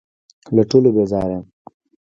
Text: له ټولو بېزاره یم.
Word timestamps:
له 0.55 0.63
ټولو 0.69 0.89
بېزاره 0.95 1.31
یم. 1.37 1.45